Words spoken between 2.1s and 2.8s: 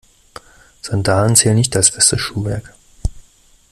Schuhwerk.